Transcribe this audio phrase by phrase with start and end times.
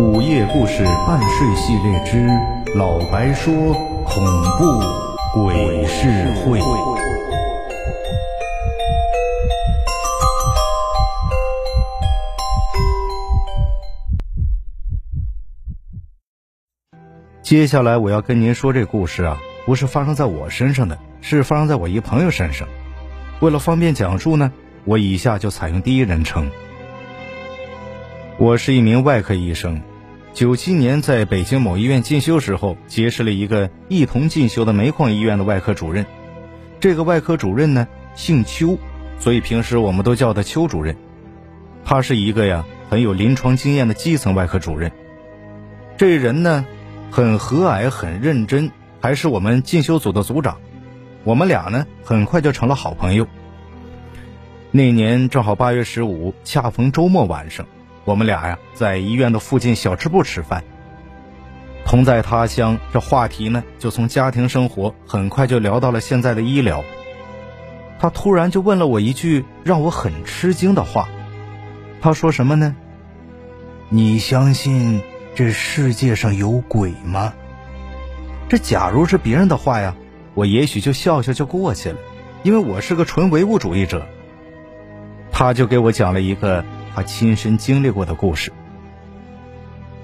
[0.00, 2.26] 午夜故事半睡系列之
[2.76, 3.54] 老白说
[4.04, 4.24] 恐
[4.58, 4.80] 怖
[5.32, 6.58] 鬼事会。
[17.40, 22.66] 接下来我要跟您说这故事啊，不是发生在我身上的，是发生在我一朋友身上。
[23.38, 24.50] 为了方便讲述呢，
[24.84, 26.50] 我以下就采用第一人称。
[28.36, 29.80] 我是一名外科医生，
[30.32, 36.04] 九七年在北京某医院进修时候，结识了一个一同进修的煤矿医院的外科主任。
[36.80, 38.76] 这个外科主任呢，姓邱，
[39.20, 40.96] 所以平时我们都叫他邱主任。
[41.84, 44.90] 他是一个呀很有临床经验的基层外科主任。
[45.96, 46.64] 这人呢。
[47.10, 50.58] 很和蔼，很认真，还是我们进修组的组长。
[51.22, 53.28] 我们俩呢，很快就成了好朋友。
[54.72, 57.66] 那年正好八月十五，恰逢周末晚上，
[58.04, 60.64] 我们俩呀在医院的附近小吃部吃饭。
[61.84, 66.84] 同在他乡，这话题呢就从家庭生活很快就聊到了现在的医疗。
[67.98, 71.08] 他突然就问了我一句让我很吃惊的话，
[72.00, 72.74] 他说什么呢？
[73.88, 75.02] 你相信？
[75.36, 77.34] 这世界上有鬼吗？
[78.48, 79.96] 这假如是别人的话呀，
[80.34, 81.98] 我也许就笑笑就过去了，
[82.44, 84.06] 因为我是个纯唯物主义者。
[85.32, 88.52] 他就给我讲了一个他亲身经历过的故事，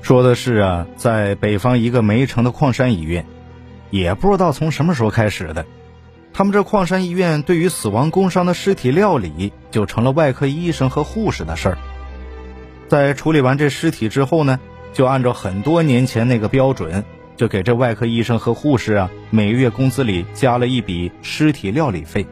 [0.03, 3.25] 说的是啊，在北方一个煤城的矿山医院，
[3.91, 5.65] 也不知道从什么时候开始的，
[6.33, 11.79] 他们这矿山医院对于死亡工伤的尸体料理就成了外科医生和护士的事儿。
[12.89, 14.59] 在处理完这尸体之后呢？
[14.93, 17.05] 就按照很多年前那个标准，
[17.37, 22.27] 就给这外科医生和护士啊，每月工资里加了一笔尸体料理费。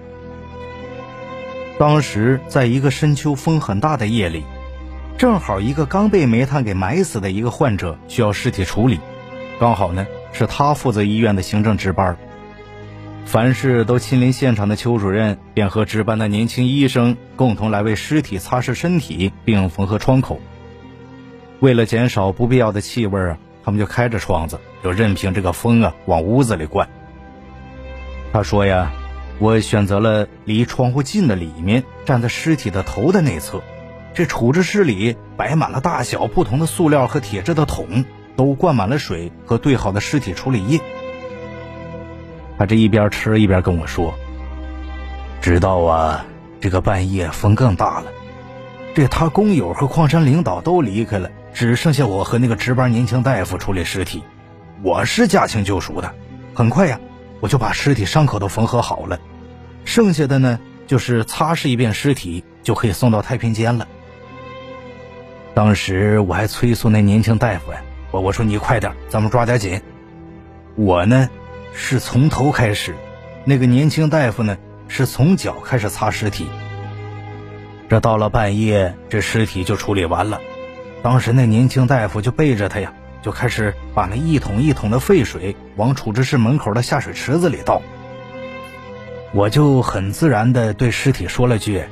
[1.79, 4.43] 当时在一个深秋风很大的夜里，
[5.17, 8.99] 正好一个刚被煤炭给埋死的一个患者需要尸体处理，
[9.61, 12.17] 刚好呢是他负责医院的行政值班。
[13.25, 20.41] 凡事都亲临现场的邱主任便和值班的年轻医生共同来为尸体擦拭身体并缝合创口。
[21.61, 26.89] 为了减少不必要的气味啊，他们就开着窗子，就任凭这个风啊往屋子里灌。
[28.33, 28.91] 他说呀，
[29.39, 33.63] 我选择了离窗户近的里面，站在尸体的头的内侧。
[34.15, 38.05] 这处置室里摆满了大小不同的塑料和铁质的桶，
[38.37, 40.81] 都灌满了水和兑好的尸体处理液。
[42.59, 44.15] 他这一边吃一边跟我说
[45.41, 46.27] ：“直到啊，
[46.61, 48.07] 这个半夜风更大了，
[48.95, 54.23] 这他工友和矿山领导都离开了。”只剩下我和那个值班年轻大夫处理尸体，
[54.83, 56.15] 我是驾轻就熟的，
[56.55, 57.01] 很快呀，
[57.41, 59.19] 我就把尸体伤口都缝合好了，
[59.85, 63.87] 剩下的呢就是擦拭一遍尸体就可以送到太平间了。
[65.55, 69.81] 当时我还催促那年轻大夫呀，我我说你快点，咱们抓点紧。
[70.77, 71.29] 我呢
[71.75, 72.95] 是从头开始，
[73.45, 74.57] 那个年轻大夫呢
[74.87, 76.47] 是从脚开始擦尸体。
[77.89, 80.41] 这到了半夜，这尸体就处理完了。
[81.03, 87.83] 当时那年轻大夫就背着他呀，就开始把那一桶一桶的废水往处置室门口的下水池子里倒。
[89.33, 91.85] 我就很自然的对尸体说了句：“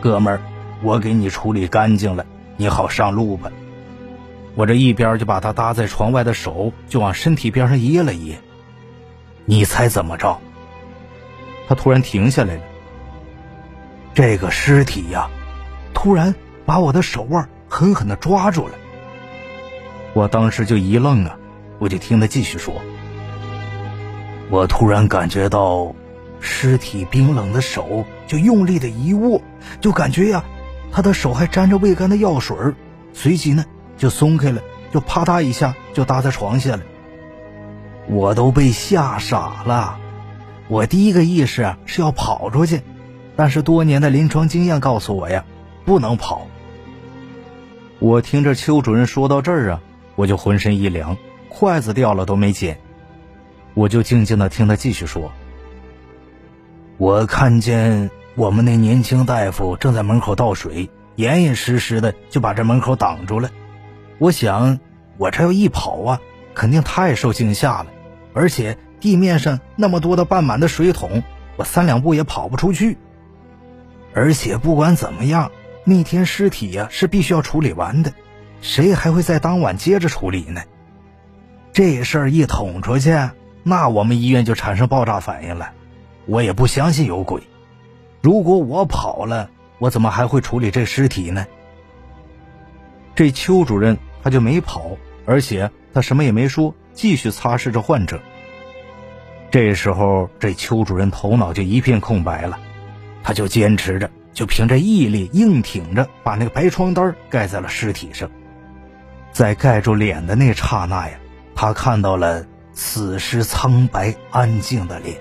[0.00, 0.40] 哥们儿，
[0.82, 3.50] 我给你处理干净了，你好上路吧。”
[4.54, 8.38] 我这一边就把他搭在床外的手就往身体边上掖了掖。
[9.44, 10.38] 你猜怎么着？
[11.68, 12.62] 他突然停下来了。
[14.14, 15.30] 这个尸体呀，
[15.94, 16.34] 突然
[16.66, 17.48] 把我的手腕。
[17.74, 18.74] 狠狠的抓住了，
[20.14, 21.36] 我当时就一愣啊，
[21.78, 22.74] 我就听他继续说。
[24.50, 25.94] 我突然感觉到
[26.40, 29.40] 尸体冰冷的手就用力的一握，
[29.80, 30.44] 就感觉呀，
[30.90, 32.56] 他的手还沾着未干的药水
[33.14, 33.64] 随即呢
[33.96, 34.60] 就松开了，
[34.92, 36.82] 就啪嗒一下就搭在床下了。
[38.08, 39.98] 我都被吓傻了，
[40.68, 42.82] 我第一个意识啊是要跑出去，
[43.36, 45.44] 但是多年的临床经验告诉我呀，
[45.86, 46.46] 不能跑。
[48.00, 49.80] 我听着邱主任说到这儿啊，
[50.22, 51.16] 我就浑身一凉，
[51.48, 52.78] 筷子掉了都没捡，
[53.74, 55.32] 我就静静的听他继续说。
[56.96, 63.50] 我看见我们那年轻大夫正在门口倒水，严严实实的就把这门口挡住了。
[64.18, 64.78] 我想，
[65.18, 66.20] 我这要一跑啊，
[66.54, 67.86] 肯定太受惊吓了，
[68.32, 71.24] 而且地面上那么多的半满的水桶，
[71.56, 72.96] 我三两步也跑不出去。
[74.14, 75.50] 而且不管怎么样。
[75.84, 78.12] 那天尸体呀是必须要处理完的，
[78.62, 80.62] 谁还会在当晚接着处理呢？
[81.72, 83.10] 这事儿一捅出去，
[83.64, 85.72] 那我们医院就产生爆炸反应了。
[86.26, 87.42] 我也不相信有鬼，
[88.22, 91.44] 如果我跑了，我怎么还会处理这尸体呢？
[93.16, 98.20] 这邱主任他就没跑，而且他什么也没说，继续擦拭着患者。
[99.50, 102.60] 这时候，这邱主任头脑就一片空白了，
[103.24, 108.30] 他就坚持着，就凭着毅力硬挺着，把那个白床单盖在了尸体上。
[109.32, 111.14] 在盖住脸的那刹那呀，
[111.54, 112.44] 他看到了
[112.74, 115.16] 死尸苍白安静的脸，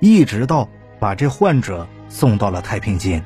[0.00, 0.68] 一直到
[1.00, 3.22] 把这患者送到了太平间。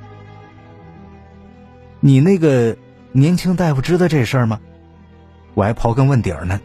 [2.00, 2.76] 你那个
[3.12, 4.58] 年轻大夫知道这事儿吗？
[5.54, 6.58] 我还刨根问底儿呢。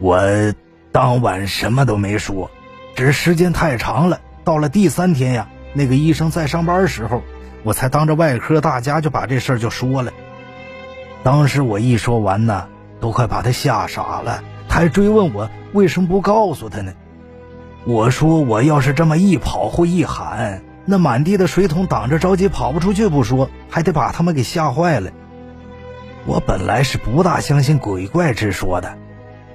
[0.00, 0.20] 我
[0.90, 2.50] 当晚什么都没说，
[2.96, 4.20] 只是时间太长了。
[4.42, 7.22] 到了第三天呀，那个医生在上班时候，
[7.62, 10.12] 我才当着外科大家就把这事儿就说了。
[11.24, 12.68] 当时我一说完呢，
[13.00, 16.92] 都快把他吓傻了，他还追问我为什么不告诉他呢？
[17.86, 20.62] 我说我要是这么一跑或一喊。
[20.84, 25.10] 那满地的水桶挡着，着急跑不出去不说，还得把他们给吓坏了。
[26.26, 28.98] 我本来是不大相信鬼怪之说的，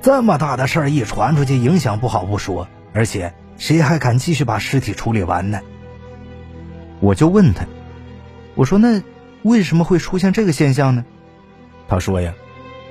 [0.01, 5.59] 这么大的事儿一传出去，影响不好不说，而且谁还敢继续把尸体处理完呢？
[6.99, 7.65] 我就问他，
[8.55, 9.03] 我说那
[9.43, 11.05] 为什么会出现这个现象呢？
[11.89, 12.33] 他说呀，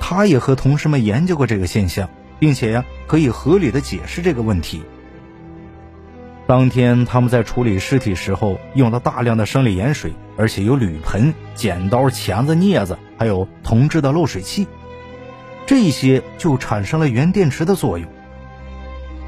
[0.00, 4.82] 他也和同事们研究过这个现象，并且呀可以合理的解释这个问题。
[6.48, 14.66] 当天他们在处理尸体时候用了大量的生理盐水，而且有铝盆、剪刀、钳子、镊子，还有铜制的漏水器，
[15.66, 18.08] 这些就产生了原电池的作用。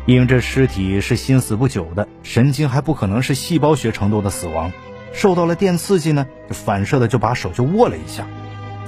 [0.07, 4.73] 因为这尸体是新死不久的，神经还不可能是细胞学程度的死亡，
[5.13, 8.27] 受到了电刺激呢，反射的就把手就握了一下，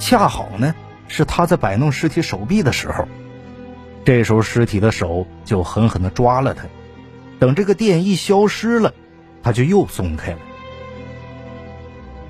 [0.02, 0.74] 恰好呢
[1.06, 3.06] 是他在摆弄尸体手臂的时候，
[4.04, 6.64] 这时候尸体的手就狠狠的抓了他。
[7.38, 8.92] 等这个电一消失了，
[9.44, 10.38] 他就又松开了。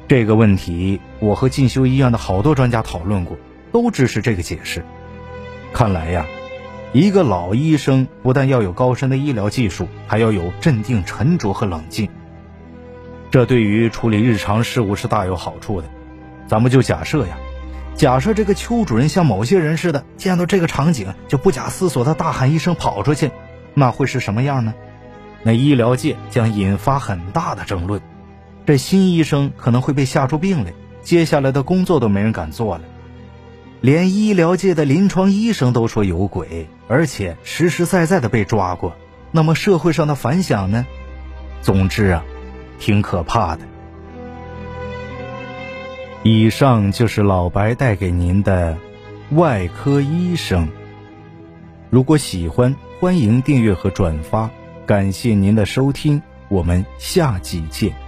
[0.07, 3.39] 这个问题，我和进修医院的好多专家讨论过，
[3.73, 4.85] 都支持这个解释。
[5.73, 6.27] 看来呀，
[6.93, 12.11] 一个老医生不但要有高深的医疗技术，还要有镇定、沉着和冷静。
[13.31, 15.89] 这对于处理日常事务是大有好处的。
[16.47, 17.39] 咱们就假设呀，
[17.95, 23.31] 假设这个邱主任像某些人似的，见到这个场景就不假思索的大喊一声跑出去，
[23.75, 24.75] 那会是什么样呢？
[25.45, 28.01] 那医疗界将引发很大的争论，
[28.67, 30.73] 这新医生可能会被吓出病来，
[31.03, 32.85] 接下来的工作都没人敢做了。
[33.81, 38.95] 连医疗界的临床医生都说有鬼，而且实实在在的被抓过。
[39.33, 40.87] 那么社会上的反响呢？
[41.61, 42.25] 总之啊，
[42.79, 43.63] 挺可怕的。
[46.25, 48.79] 以上就是老白带给您的
[49.31, 50.69] 外科医生。
[51.91, 54.49] 如果喜欢，欢迎订阅和转发。
[54.87, 58.02] 感谢您的收听，我们下集见。